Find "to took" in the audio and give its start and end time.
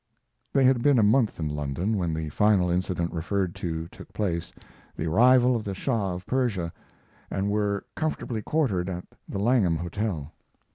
3.57-4.11